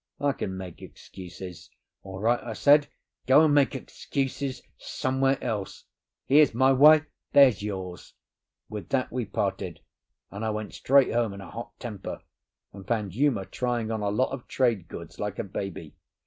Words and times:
I 0.19 0.31
can 0.31 0.57
make 0.57 0.81
excuses." 0.81 1.69
"All 2.01 2.19
right," 2.19 2.43
I 2.43 2.53
said, 2.53 2.87
"go 3.27 3.45
and 3.45 3.53
make 3.53 3.75
excuses 3.75 4.63
somewhere 4.79 5.37
else. 5.43 5.85
Here's 6.25 6.55
my 6.55 6.73
way, 6.73 7.03
there's 7.33 7.61
yours!" 7.61 8.15
With 8.67 8.89
that 8.89 9.11
we 9.11 9.25
parted, 9.25 9.81
and 10.31 10.43
I 10.43 10.49
went 10.49 10.73
straight 10.73 11.13
home, 11.13 11.33
in 11.33 11.41
a 11.41 11.51
hot 11.51 11.73
temper, 11.77 12.23
and 12.73 12.87
found 12.87 13.13
Uma 13.13 13.45
trying 13.45 13.91
on 13.91 14.01
a 14.01 14.09
lot 14.09 14.31
of 14.31 14.47
trade 14.47 14.87
goods 14.87 15.19
like 15.19 15.37
a 15.37 15.43
baby. 15.43 15.93